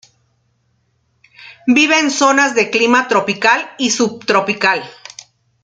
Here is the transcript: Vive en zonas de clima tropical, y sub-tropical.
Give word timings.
Vive 1.67 1.99
en 1.99 2.09
zonas 2.09 2.55
de 2.55 2.71
clima 2.71 3.07
tropical, 3.07 3.69
y 3.77 3.91
sub-tropical. 3.91 4.83